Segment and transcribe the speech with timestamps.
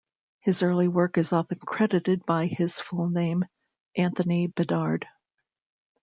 [0.39, 3.45] His early work is often credited by his full name-
[3.95, 5.05] Anthony Bedard.